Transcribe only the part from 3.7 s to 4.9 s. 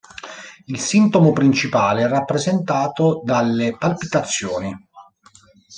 palpitazioni.